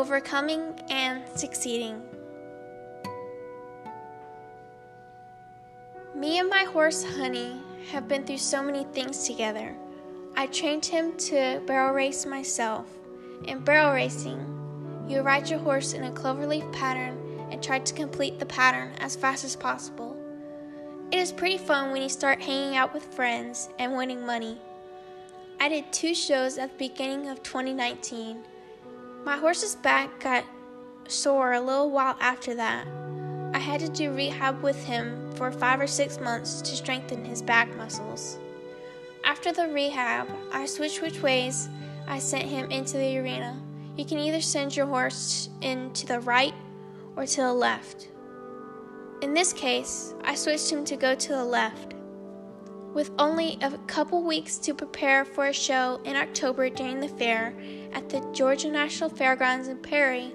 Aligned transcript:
overcoming 0.00 0.72
and 0.88 1.22
succeeding. 1.34 2.00
Me 6.14 6.38
and 6.38 6.48
my 6.48 6.64
horse 6.64 7.04
Honey 7.04 7.60
have 7.92 8.08
been 8.08 8.24
through 8.24 8.38
so 8.38 8.62
many 8.62 8.84
things 8.94 9.26
together. 9.26 9.76
I 10.36 10.46
trained 10.46 10.86
him 10.86 11.18
to 11.28 11.60
barrel 11.66 11.92
race 11.92 12.24
myself. 12.24 12.86
In 13.44 13.58
barrel 13.58 13.92
racing, 13.92 14.40
you 15.06 15.20
ride 15.20 15.50
your 15.50 15.58
horse 15.58 15.92
in 15.92 16.04
a 16.04 16.10
cloverleaf 16.10 16.72
pattern 16.72 17.18
and 17.50 17.62
try 17.62 17.78
to 17.78 17.94
complete 17.94 18.38
the 18.38 18.46
pattern 18.46 18.92
as 19.00 19.16
fast 19.16 19.44
as 19.44 19.54
possible. 19.54 20.16
It 21.12 21.18
is 21.18 21.30
pretty 21.30 21.58
fun 21.58 21.92
when 21.92 22.00
you 22.00 22.08
start 22.08 22.40
hanging 22.40 22.74
out 22.74 22.94
with 22.94 23.04
friends 23.14 23.68
and 23.78 23.94
winning 23.94 24.24
money. 24.24 24.56
I 25.60 25.68
did 25.68 25.92
two 25.92 26.14
shows 26.14 26.56
at 26.56 26.70
the 26.70 26.88
beginning 26.88 27.28
of 27.28 27.42
2019. 27.42 28.44
My 29.24 29.36
horse's 29.36 29.76
back 29.76 30.20
got 30.20 30.44
sore 31.06 31.52
a 31.52 31.60
little 31.60 31.90
while 31.90 32.16
after 32.20 32.54
that. 32.54 32.86
I 33.52 33.58
had 33.58 33.80
to 33.80 33.88
do 33.88 34.12
rehab 34.12 34.62
with 34.62 34.82
him 34.84 35.30
for 35.34 35.52
five 35.52 35.80
or 35.80 35.86
six 35.86 36.18
months 36.18 36.62
to 36.62 36.74
strengthen 36.74 37.24
his 37.24 37.42
back 37.42 37.76
muscles. 37.76 38.38
After 39.24 39.52
the 39.52 39.68
rehab, 39.68 40.28
I 40.52 40.64
switched 40.64 41.02
which 41.02 41.20
ways 41.20 41.68
I 42.06 42.18
sent 42.18 42.44
him 42.44 42.70
into 42.70 42.96
the 42.96 43.18
arena. 43.18 43.60
You 43.96 44.06
can 44.06 44.18
either 44.18 44.40
send 44.40 44.74
your 44.74 44.86
horse 44.86 45.50
in 45.60 45.92
to 45.92 46.06
the 46.06 46.20
right 46.20 46.54
or 47.14 47.26
to 47.26 47.40
the 47.42 47.52
left. 47.52 48.08
In 49.20 49.34
this 49.34 49.52
case, 49.52 50.14
I 50.24 50.34
switched 50.34 50.70
him 50.70 50.84
to 50.86 50.96
go 50.96 51.14
to 51.14 51.28
the 51.28 51.44
left. 51.44 51.94
With 52.94 53.10
only 53.18 53.58
a 53.60 53.70
couple 53.86 54.22
weeks 54.22 54.56
to 54.58 54.74
prepare 54.74 55.24
for 55.24 55.46
a 55.46 55.52
show 55.52 56.00
in 56.04 56.16
October 56.16 56.70
during 56.70 57.00
the 57.00 57.08
fair 57.08 57.54
at 57.92 58.08
the 58.08 58.20
Georgia 58.32 58.70
National 58.70 59.10
Fairgrounds 59.10 59.68
in 59.68 59.78
Perry, 59.78 60.32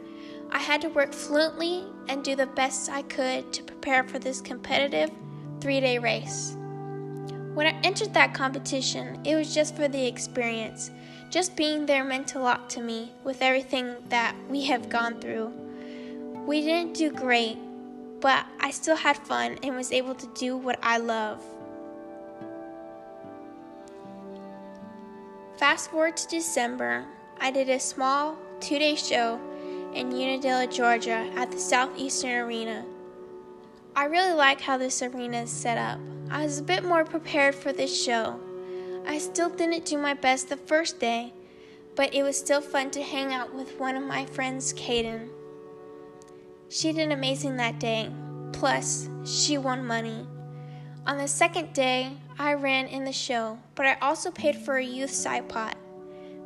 I 0.52 0.60
had 0.60 0.82
to 0.82 0.90
work 0.90 1.14
fluently 1.14 1.86
and 2.08 2.24
do 2.24 2.36
the 2.36 2.48
best 2.48 2.90
I 2.90 3.02
could 3.04 3.52
to 3.54 3.64
prepare 3.64 4.04
for 4.04 4.20
this 4.20 4.42
competitive 4.42 5.12
three 5.60 5.80
day 5.80 5.98
race. 5.98 6.56
When 7.54 7.68
I 7.68 7.80
entered 7.84 8.14
that 8.14 8.34
competition, 8.34 9.22
it 9.24 9.36
was 9.36 9.54
just 9.54 9.76
for 9.76 9.88
the 9.88 10.06
experience. 10.06 10.92
Just 11.30 11.56
being 11.56 11.86
there 11.86 12.04
meant 12.04 12.36
a 12.36 12.40
lot 12.40 12.70
to 12.72 12.82
me 12.82 13.12
with 13.24 13.42
everything 13.42 13.96
that 14.10 14.36
we 14.50 14.66
have 14.66 14.90
gone 14.90 15.20
through. 15.20 15.54
We 16.46 16.62
didn't 16.62 16.96
do 16.96 17.12
great, 17.12 17.58
but 18.20 18.46
I 18.60 18.72
still 18.72 18.96
had 18.96 19.18
fun 19.18 19.58
and 19.64 19.76
was 19.76 19.92
able 19.92 20.16
to 20.16 20.28
do 20.36 20.58
what 20.58 20.80
I 20.84 20.98
love. 20.98 21.42
Fast 25.58 25.90
forward 25.90 26.18
to 26.18 26.28
December, 26.28 27.06
I 27.46 27.52
did 27.52 27.70
a 27.70 27.80
small 27.80 28.40
two 28.60 28.80
day 28.80 28.96
show 28.96 29.40
in 29.94 30.12
Unadilla, 30.12 30.66
Georgia 30.66 31.30
at 31.36 31.52
the 31.52 31.60
Southeastern 31.60 32.32
Arena. 32.32 32.84
I 33.96 34.06
really 34.06 34.34
like 34.34 34.60
how 34.60 34.80
this 34.80 35.04
arena 35.04 35.44
is 35.44 35.52
set 35.52 35.78
up. 35.78 36.00
I 36.32 36.44
was 36.44 36.58
a 36.58 36.64
bit 36.64 36.84
more 36.84 37.06
prepared 37.06 37.54
for 37.54 37.72
this 37.72 38.04
show. 38.04 38.40
I 39.06 39.20
still 39.20 39.50
didn't 39.50 39.86
do 39.86 39.96
my 40.00 40.16
best 40.16 40.50
the 40.50 40.58
first 40.58 41.00
day, 41.00 41.34
but 41.96 42.16
it 42.16 42.24
was 42.24 42.36
still 42.36 42.62
fun 42.62 42.90
to 42.90 43.04
hang 43.04 43.32
out 43.32 43.54
with 43.54 43.80
one 43.80 43.96
of 43.96 44.02
my 44.02 44.26
friends, 44.26 44.74
Kaden. 44.74 45.30
She 46.68 46.94
did 46.94 47.12
amazing 47.12 47.58
that 47.58 47.80
day, 47.80 48.10
plus, 48.54 49.08
she 49.24 49.60
won 49.60 49.86
money. 49.86 50.26
On 51.06 51.20
the 51.20 51.28
second 51.28 51.74
day, 51.74 52.14
I 52.40 52.56
ran 52.56 52.88
in 52.88 53.06
the 53.06 53.14
show, 53.14 53.60
but 53.76 53.86
I 53.86 53.98
also 54.02 54.32
paid 54.32 54.56
for 54.56 54.78
a 54.78 54.84
youth 54.84 55.12
side 55.12 55.48
pot. 55.48 55.78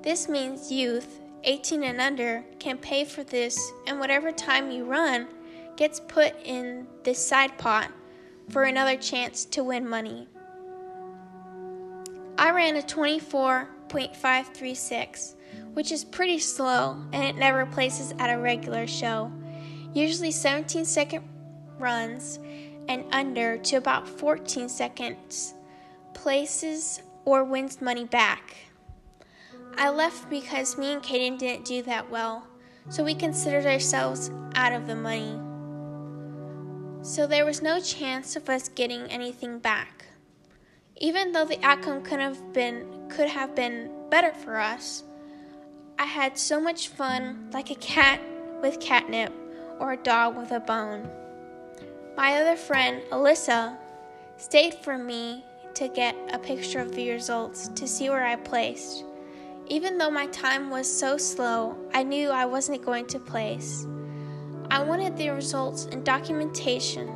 This 0.02 0.30
means 0.30 0.72
youth, 0.72 1.20
18 1.44 1.84
and 1.84 2.00
under, 2.00 2.46
can 2.58 2.78
pay 2.78 3.04
for 3.04 3.22
this, 3.24 3.60
and 3.86 4.00
whatever 4.00 4.32
time 4.32 4.72
you 4.72 4.86
run 4.86 5.28
gets 5.76 6.00
put 6.00 6.34
in 6.44 6.88
this 7.04 7.20
side 7.26 7.58
pot 7.58 7.92
for 8.50 8.64
another 8.64 8.96
chance 8.98 9.44
to 9.46 9.64
win 9.64 9.88
money. 9.88 10.28
I 12.38 12.50
ran 12.52 12.76
a 12.78 12.82
24.536, 12.82 15.36
which 15.74 15.92
is 15.92 16.06
pretty 16.06 16.40
slow 16.40 17.04
and 17.12 17.26
it 17.26 17.36
never 17.36 17.66
places 17.66 18.14
at 18.20 18.34
a 18.34 18.40
regular 18.40 18.88
show. 18.88 19.30
Usually 19.94 20.32
17 20.32 20.86
second 20.86 21.26
runs 21.78 22.40
and 22.88 23.04
under 23.12 23.58
to 23.58 23.76
about 23.76 24.08
14 24.08 24.70
seconds 24.70 25.56
places 26.14 27.02
or 27.26 27.44
wins 27.44 27.82
money 27.82 28.06
back. 28.06 28.69
I 29.78 29.90
left 29.90 30.30
because 30.30 30.78
me 30.78 30.94
and 30.94 31.02
Kaden 31.02 31.38
didn't 31.38 31.66
do 31.66 31.82
that 31.84 32.10
well, 32.10 32.48
so 32.90 33.04
we 33.04 33.16
considered 33.16 33.66
ourselves 33.66 34.32
out 34.56 34.74
of 34.74 34.88
the 34.88 34.96
money. 34.96 35.40
So 37.02 37.26
there 37.26 37.46
was 37.46 37.62
no 37.62 37.80
chance 37.80 38.36
of 38.36 38.50
us 38.50 38.68
getting 38.70 39.04
anything 39.04 39.60
back. 39.60 40.06
Even 40.98 41.32
though 41.32 41.46
the 41.46 41.64
outcome 41.64 42.02
could 42.02 42.20
have 42.20 42.54
been 42.54 43.08
could 43.10 43.30
have 43.30 43.56
been 43.56 43.90
better 44.10 44.34
for 44.34 44.60
us, 44.60 45.04
I 45.98 46.06
had 46.06 46.38
so 46.38 46.60
much 46.60 46.90
fun 46.90 47.50
like 47.54 47.72
a 47.72 47.76
cat 47.76 48.20
with 48.62 48.80
catnip 48.80 49.34
or 49.80 49.94
a 49.94 49.98
dog 49.98 50.38
with 50.38 50.52
a 50.52 50.60
bone. 50.60 51.10
My 52.18 52.34
other 52.34 52.58
friend, 52.58 53.02
Alyssa, 53.12 53.78
stayed 54.36 54.74
for 54.74 54.98
me 54.98 55.46
to 55.76 55.88
get 55.88 56.16
a 56.34 56.40
picture 56.40 56.80
of 56.80 56.94
the 56.94 57.12
results 57.12 57.70
to 57.70 57.88
see 57.88 58.10
where 58.10 58.26
I 58.26 58.36
placed. 58.36 59.06
Even 59.70 60.00
though 60.00 60.10
my 60.10 60.26
time 60.28 60.72
was 60.72 60.92
so 60.92 61.16
slow, 61.16 61.78
I 61.94 62.02
knew 62.02 62.30
I 62.30 62.46
wasn't 62.46 62.84
going 62.84 63.06
to 63.06 63.20
place. 63.20 63.86
I 64.72 64.82
wanted 64.82 65.16
the 65.16 65.30
results 65.30 65.86
and 65.92 66.04
documentation 66.04 67.16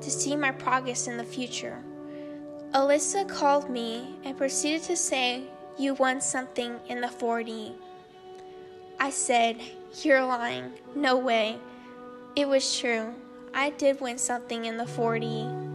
to 0.00 0.10
see 0.10 0.34
my 0.34 0.50
progress 0.50 1.06
in 1.06 1.16
the 1.16 1.24
future. 1.24 1.80
Alyssa 2.74 3.28
called 3.28 3.70
me 3.70 4.16
and 4.24 4.36
proceeded 4.36 4.82
to 4.84 4.96
say, 4.96 5.44
You 5.78 5.94
won 5.94 6.20
something 6.20 6.80
in 6.88 7.00
the 7.00 7.06
4D. 7.06 7.74
I 8.98 9.10
said, 9.10 9.60
You're 10.02 10.24
lying. 10.24 10.72
No 10.96 11.16
way. 11.16 11.58
It 12.34 12.48
was 12.48 12.78
true. 12.78 13.14
I 13.54 13.70
did 13.70 14.00
win 14.00 14.18
something 14.18 14.64
in 14.64 14.76
the 14.76 14.84
4D. 14.84 15.70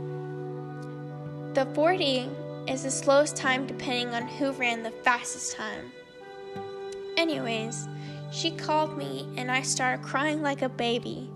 The 1.53 1.65
4D 1.67 2.69
is 2.69 2.83
the 2.83 2.91
slowest 2.91 3.37
time 3.37 3.65
depending 3.65 4.09
on 4.09 4.27
who 4.27 4.51
ran 4.51 4.83
the 4.83 4.91
fastest 4.91 5.55
time. 5.55 5.93
Anyways, 7.17 7.89
she 8.31 8.51
called 8.51 8.95
me 8.95 9.27
and 9.37 9.51
I 9.51 9.63
started 9.63 10.05
crying 10.05 10.43
like 10.43 10.61
a 10.61 10.69
baby. 10.69 11.29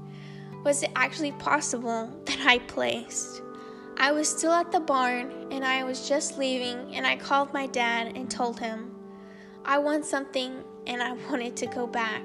Was 0.64 0.84
it 0.84 0.92
actually 0.96 1.32
possible 1.34 2.08
that 2.26 2.40
I 2.46 2.60
placed? 2.60 3.42
I 3.98 4.12
was 4.12 4.30
still 4.30 4.52
at 4.52 4.72
the 4.72 4.80
barn 4.80 5.48
and 5.52 5.66
I 5.66 5.84
was 5.84 6.08
just 6.08 6.38
leaving 6.38 6.96
and 6.96 7.06
I 7.06 7.16
called 7.16 7.52
my 7.54 7.66
dad 7.68 8.16
and 8.16 8.30
told 8.30 8.60
him 8.60 8.96
I 9.66 9.80
won 9.80 10.04
something 10.04 10.64
and 10.86 11.02
I 11.02 11.14
wanted 11.30 11.56
to 11.58 11.66
go 11.66 11.88
back. 11.88 12.22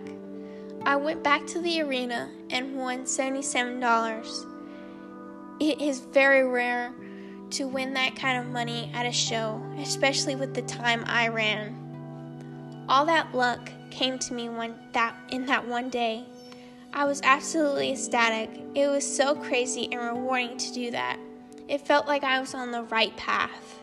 I 0.82 0.96
went 0.96 1.24
back 1.24 1.46
to 1.48 1.60
the 1.60 1.80
arena 1.80 2.30
and 2.50 2.76
won 2.76 3.04
$77. 3.04 4.52
It 5.58 5.80
is 5.80 6.00
very 6.00 6.46
rare 6.46 6.94
to 7.50 7.66
win 7.66 7.94
that 7.94 8.16
kind 8.16 8.38
of 8.38 8.52
money 8.52 8.90
at 8.94 9.06
a 9.06 9.12
show, 9.12 9.62
especially 9.78 10.36
with 10.36 10.52
the 10.54 10.62
time 10.62 11.02
I 11.06 11.28
ran. 11.28 11.85
All 12.88 13.04
that 13.06 13.34
luck 13.34 13.70
came 13.90 14.18
to 14.20 14.34
me 14.34 14.48
that 14.92 15.16
in 15.30 15.46
that 15.46 15.66
one 15.66 15.88
day. 15.88 16.24
I 16.92 17.04
was 17.04 17.20
absolutely 17.24 17.90
ecstatic. 17.92 18.50
It 18.74 18.86
was 18.88 19.04
so 19.04 19.34
crazy 19.34 19.88
and 19.92 20.00
rewarding 20.00 20.56
to 20.56 20.72
do 20.72 20.90
that. 20.92 21.18
It 21.68 21.80
felt 21.80 22.06
like 22.06 22.22
I 22.22 22.38
was 22.38 22.54
on 22.54 22.70
the 22.70 22.84
right 22.84 23.16
path. 23.16 23.80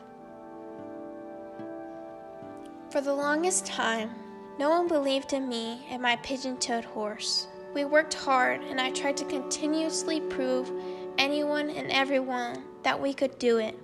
For 2.89 3.01
the 3.01 3.13
longest 3.13 3.65
time, 3.65 4.11
no 4.57 4.69
one 4.69 4.87
believed 4.87 5.33
in 5.33 5.49
me 5.49 5.85
and 5.89 6.01
my 6.01 6.15
pigeon 6.17 6.57
toed 6.57 6.85
horse. 6.85 7.47
We 7.73 7.85
worked 7.85 8.13
hard, 8.13 8.61
and 8.61 8.79
I 8.79 8.91
tried 8.91 9.17
to 9.17 9.25
continuously 9.25 10.21
prove 10.21 10.71
anyone 11.17 11.71
and 11.71 11.91
everyone 11.91 12.63
that 12.83 13.01
we 13.01 13.13
could 13.13 13.37
do 13.39 13.57
it. 13.57 13.77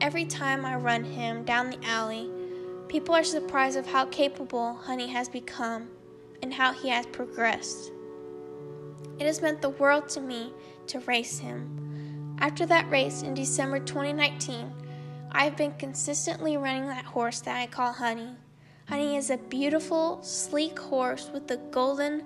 Every 0.00 0.24
time 0.24 0.66
I 0.66 0.74
run 0.74 1.04
him 1.04 1.44
down 1.44 1.70
the 1.70 1.84
alley, 1.86 2.28
people 2.88 3.14
are 3.14 3.24
surprised 3.24 3.76
of 3.76 3.86
how 3.86 4.06
capable 4.06 4.74
Honey 4.74 5.08
has 5.08 5.28
become 5.28 5.88
and 6.42 6.52
how 6.52 6.72
he 6.72 6.88
has 6.88 7.06
progressed. 7.06 7.92
It 9.18 9.26
has 9.26 9.40
meant 9.40 9.62
the 9.62 9.70
world 9.70 10.08
to 10.10 10.20
me 10.20 10.52
to 10.88 11.00
race 11.00 11.38
him. 11.38 12.36
After 12.38 12.66
that 12.66 12.90
race 12.90 13.22
in 13.22 13.34
December 13.34 13.80
2019, 13.80 14.72
I 15.32 15.44
have 15.44 15.56
been 15.56 15.72
consistently 15.72 16.56
running 16.56 16.86
that 16.86 17.04
horse 17.04 17.40
that 17.40 17.56
I 17.56 17.66
call 17.66 17.92
Honey. 17.92 18.36
Honey 18.88 19.16
is 19.16 19.30
a 19.30 19.38
beautiful, 19.38 20.22
sleek 20.22 20.78
horse 20.78 21.30
with 21.32 21.50
a 21.50 21.56
golden, 21.56 22.24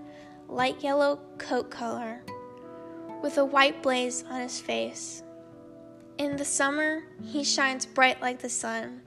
light 0.48 0.82
yellow 0.82 1.20
coat 1.38 1.70
color, 1.70 2.22
with 3.22 3.38
a 3.38 3.44
white 3.44 3.82
blaze 3.82 4.24
on 4.28 4.40
his 4.40 4.60
face. 4.60 5.22
In 6.18 6.36
the 6.36 6.44
summer, 6.44 7.04
he 7.24 7.44
shines 7.44 7.86
bright 7.86 8.20
like 8.20 8.40
the 8.40 8.48
sun. 8.48 9.00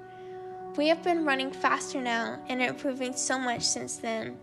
We 0.75 0.87
have 0.87 1.03
been 1.03 1.23
running 1.23 1.51
faster 1.51 2.01
now 2.01 2.39
and 2.49 2.61
improving 2.61 3.15
so 3.15 3.37
much 3.37 3.61
since 3.61 3.97
then. 3.97 4.37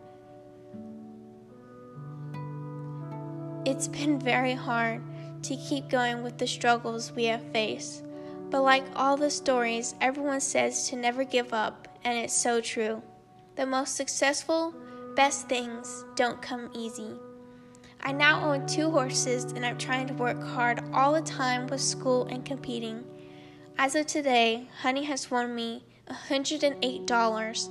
It's 3.64 3.88
been 3.88 4.20
very 4.20 4.54
hard 4.54 5.02
to 5.42 5.56
keep 5.56 5.88
going 5.88 6.22
with 6.22 6.38
the 6.38 6.46
struggles 6.46 7.12
we 7.12 7.24
have 7.24 7.42
faced. 7.52 8.04
But 8.48 8.62
like 8.62 8.84
all 8.94 9.16
the 9.16 9.30
stories, 9.30 9.94
everyone 10.00 10.40
says 10.40 10.88
to 10.88 10.96
never 10.96 11.24
give 11.24 11.52
up, 11.52 11.88
and 12.04 12.16
it's 12.16 12.34
so 12.34 12.60
true. 12.60 13.02
The 13.56 13.66
most 13.66 13.96
successful, 13.96 14.74
best 15.16 15.48
things 15.48 16.04
don't 16.14 16.40
come 16.40 16.70
easy. 16.74 17.10
I 18.02 18.12
now 18.12 18.52
own 18.52 18.66
two 18.66 18.90
horses 18.90 19.44
and 19.52 19.66
I'm 19.66 19.76
trying 19.76 20.06
to 20.06 20.14
work 20.14 20.42
hard 20.42 20.82
all 20.94 21.12
the 21.12 21.20
time 21.20 21.66
with 21.66 21.80
school 21.80 22.26
and 22.26 22.44
competing. 22.44 23.04
As 23.76 23.94
of 23.94 24.06
today, 24.06 24.68
Honey 24.80 25.04
has 25.04 25.30
won 25.30 25.54
me 25.54 25.84
$108, 26.10 27.68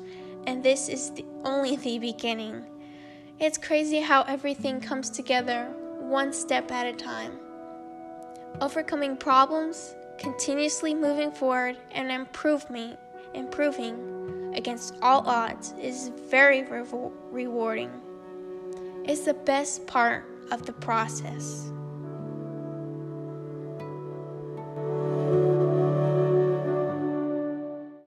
and 0.47 0.63
this 0.63 0.89
is 0.89 1.12
the, 1.12 1.25
only 1.44 1.75
the 1.75 2.00
beginning. 2.00 2.65
It's 3.39 3.57
crazy 3.57 4.00
how 4.00 4.24
everything 4.24 4.81
comes 4.81 5.09
together 5.09 5.74
one 6.00 6.33
step 6.33 6.71
at 6.71 6.88
a 6.88 6.94
time. 6.94 7.39
Overcoming 8.62 9.15
problems, 9.15 9.95
continuously 10.18 10.94
moving 10.94 11.31
forward, 11.31 11.77
and 11.91 12.12
improving, 12.12 12.97
improving 13.33 14.51
against 14.56 14.95
all 15.01 15.27
odds 15.27 15.74
is 15.80 16.12
very 16.30 16.63
rewarding. 16.63 17.91
It's 19.06 19.21
the 19.21 19.33
best 19.33 19.86
part 19.88 20.25
of 20.51 20.65
the 20.65 20.74
process. 20.74 21.71